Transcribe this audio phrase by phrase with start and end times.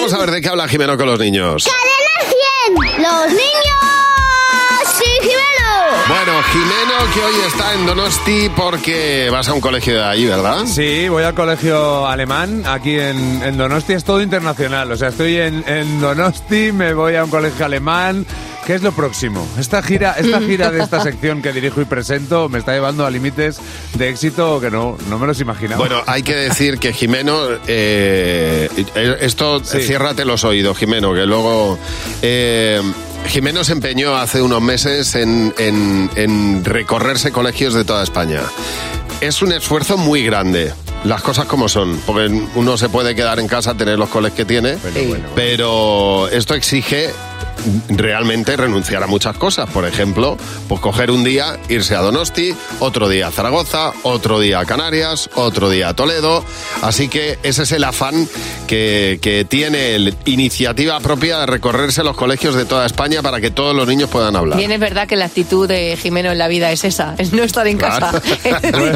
[0.00, 1.62] Vamos a ver de qué habla Jimeno con los niños.
[1.66, 2.34] ¡Cadena
[2.96, 3.02] 100!
[3.02, 3.99] ¡Los niños!
[6.08, 10.64] Bueno, Jimeno que hoy está en Donosti porque vas a un colegio de ahí, ¿verdad?
[10.66, 15.36] Sí, voy al colegio alemán aquí en, en Donosti, es todo internacional, o sea, estoy
[15.36, 18.26] en, en Donosti, me voy a un colegio alemán.
[18.66, 19.48] ¿Qué es lo próximo?
[19.58, 23.10] Esta gira, esta gira de esta sección que dirijo y presento me está llevando a
[23.10, 23.58] límites
[23.94, 25.78] de éxito que no, no me los imaginaba.
[25.78, 28.68] Bueno, hay que decir que Jimeno, eh,
[29.20, 29.80] esto Sí.
[29.82, 31.78] ciérrate los oídos, Jimeno, que luego...
[32.22, 32.80] eh,
[33.26, 38.40] Jimeno se empeñó hace unos meses en, en- en recorrerse colegios de toda España.
[39.20, 40.72] Es un esfuerzo muy grande,
[41.04, 44.44] las cosas como son, porque uno se puede quedar en casa, tener los coles que
[44.44, 45.24] tiene, bueno.
[45.36, 47.10] pero esto exige
[47.88, 49.68] realmente renunciar a muchas cosas.
[49.70, 50.36] Por ejemplo,
[50.68, 55.30] pues coger un día, irse a Donosti, otro día a Zaragoza, otro día a Canarias,
[55.34, 56.44] otro día a Toledo.
[56.82, 58.28] Así que ese es el afán
[58.66, 63.50] que, que tiene el iniciativa propia de recorrerse los colegios de toda España para que
[63.50, 64.58] todos los niños puedan hablar.
[64.58, 67.42] Bien, es verdad que la actitud de Jimeno en la vida es esa, es no
[67.42, 68.06] estar en Claro.
[68.18, 68.22] casa.
[68.44, 68.92] Es decir,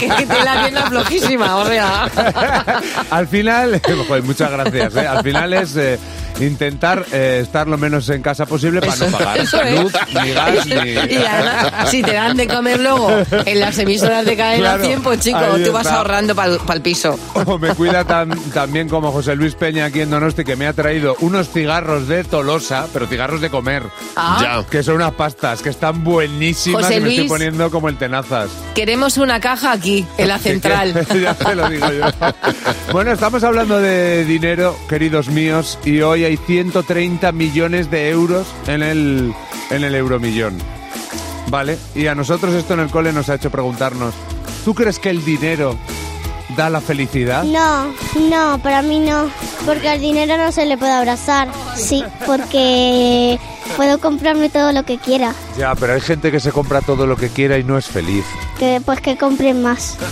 [0.00, 2.04] que, que te la pierna flojísima, o sea.
[3.10, 4.96] Al final, joder, muchas gracias.
[4.96, 5.06] ¿eh?
[5.06, 5.98] Al final es eh,
[6.40, 9.80] intentar eh, estar lo menos en casa posible para no Eso- pagar eso es.
[9.82, 10.90] luz, ni gas, ni...
[10.90, 13.10] Y además, si te dan de comer luego
[13.44, 15.98] en las emisoras de cadena Claro, 100, pues chico, tú vas está.
[15.98, 17.18] ahorrando para el piso.
[17.34, 20.72] O me cuida tan, también como José Luis Peña aquí en Donosti, que me ha
[20.72, 23.82] traído unos cigarros de Tolosa, pero cigarros de comer.
[24.16, 24.38] Ah.
[24.40, 24.66] Ya.
[24.70, 27.28] Que son unas pastas que están buenísimas José y me estoy Luis.
[27.30, 28.50] poniendo como el tenazas.
[28.74, 30.94] Queremos una caja aquí, en la central.
[31.22, 32.06] ya te lo digo yo.
[32.92, 38.82] Bueno, estamos hablando de dinero, queridos míos, y hoy hay 130 millones de euros en
[38.82, 39.34] el,
[39.70, 40.58] en el euromillón.
[41.48, 41.78] ¿Vale?
[41.94, 44.14] Y a nosotros esto en el cole nos ha hecho preguntarnos,
[44.64, 45.76] ¿tú crees que el dinero
[46.56, 47.44] da la felicidad?
[47.44, 47.92] No,
[48.28, 49.30] no, para mí no.
[49.64, 51.48] Porque al dinero no se le puede abrazar.
[51.74, 53.38] Sí, porque
[53.76, 55.34] puedo comprarme todo lo que quiera.
[55.58, 58.24] Ya, pero hay gente que se compra todo lo que quiera y no es feliz.
[58.58, 59.96] Que pues que compren más.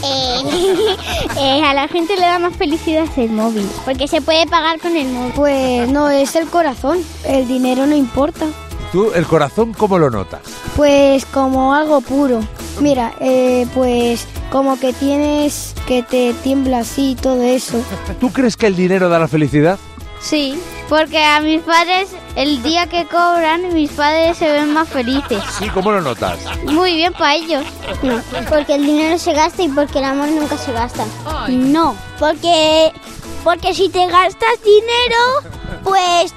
[1.38, 3.68] Eh, a la gente le da más felicidad el móvil.
[3.84, 5.32] Porque se puede pagar con el móvil.
[5.34, 6.98] Pues no, es el corazón.
[7.24, 8.46] El dinero no importa.
[8.92, 10.42] ¿Tú el corazón cómo lo notas?
[10.76, 12.40] Pues como algo puro.
[12.82, 17.80] Mira, eh, pues como que tienes que te tiembla así todo eso.
[18.20, 19.78] ¿Tú crees que el dinero da la felicidad?
[20.20, 25.40] Sí, porque a mis padres el día que cobran mis padres se ven más felices.
[25.56, 26.40] Sí, ¿cómo lo notas?
[26.64, 27.64] Muy bien para ellos.
[28.02, 31.04] No, porque el dinero se gasta y porque el amor nunca se gasta.
[31.48, 32.92] No, porque
[33.44, 36.34] porque si te gastas dinero, pues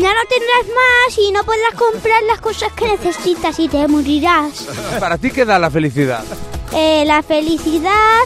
[0.00, 4.66] ya no tendrás más y no podrás comprar las cosas que necesitas y te morirás.
[5.00, 6.24] ¿Para ti qué da la felicidad?
[6.72, 8.22] Eh, la felicidad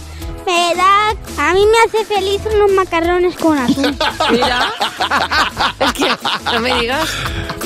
[0.46, 1.10] me da...
[1.38, 3.96] A mí me hace feliz unos macarrones con atún.
[4.30, 4.72] Mira,
[5.80, 6.10] es que
[6.44, 7.08] no me digas.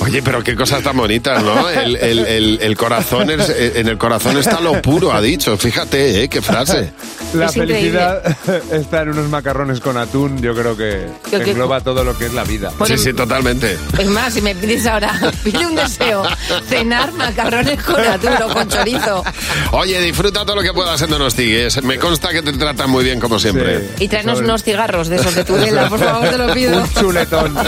[0.00, 1.68] Oye, pero qué cosas tan bonitas, ¿no?
[1.68, 5.56] El, el- el- el corazón es- en el corazón está lo puro, ha dicho.
[5.56, 6.28] Fíjate, ¿eh?
[6.28, 6.92] Qué frase.
[7.34, 7.74] La Es increíble.
[7.98, 12.16] felicidad está en unos macarrones con atún, yo creo que Yo que- engloba todo lo
[12.16, 12.72] que es la vida.
[12.78, 13.76] Bueno, sí, sí, totalmente.
[13.98, 15.12] Es más, si me pides ahora,
[15.44, 16.22] pide un deseo,
[16.68, 19.24] cenar macarrones con atún o con chorizo.
[19.72, 21.54] Oye, disfruta todo lo que puedas en Donosti.
[21.56, 23.80] es- Me consta que te tratan muy bien como siempre.
[23.96, 24.04] Sí.
[24.04, 26.80] Y tráenos Sobre- unos cigarros de esos de Tudela, por favor, te lo pido.
[26.82, 27.56] Un chuletón.